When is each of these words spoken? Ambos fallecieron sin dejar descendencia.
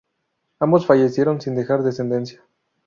Ambos 0.59 0.87
fallecieron 0.87 1.39
sin 1.39 1.53
dejar 1.53 1.83
descendencia. 1.83 2.41